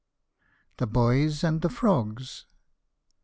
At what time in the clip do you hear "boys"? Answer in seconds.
0.87-1.43